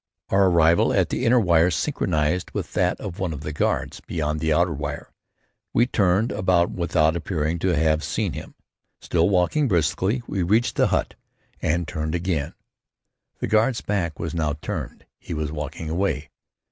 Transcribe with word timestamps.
Our 0.29 0.47
arrival 0.47 0.91
at 0.93 1.09
the 1.09 1.27
inner 1.27 1.39
wire 1.39 1.69
synchronized 1.69 2.49
with 2.55 2.73
that 2.73 2.99
of 2.99 3.19
one 3.19 3.33
of 3.33 3.41
the 3.41 3.53
guards 3.53 3.99
beyond 3.99 4.39
the 4.39 4.51
outer 4.51 4.73
wire. 4.73 5.13
We 5.75 5.85
turned 5.85 6.31
about 6.31 6.71
without 6.71 7.15
appearing 7.15 7.59
to 7.59 7.75
have 7.75 8.03
seen 8.03 8.33
him. 8.33 8.55
Still 8.99 9.29
walking 9.29 9.67
briskly, 9.67 10.23
we 10.25 10.41
reached 10.41 10.75
the 10.75 10.87
hut 10.87 11.13
and 11.61 11.87
turned 11.87 12.15
again. 12.15 12.55
The 13.41 13.47
guard's 13.47 13.81
back 13.81 14.17
was 14.17 14.33
now 14.33 14.53
turned; 14.63 15.05
he 15.19 15.35
was 15.35 15.51
walking 15.51 15.87
away. 15.91 16.31